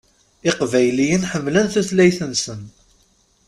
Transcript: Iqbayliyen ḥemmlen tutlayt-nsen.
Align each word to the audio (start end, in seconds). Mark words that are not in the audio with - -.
Iqbayliyen 0.49 1.27
ḥemmlen 1.31 1.67
tutlayt-nsen. 1.73 2.61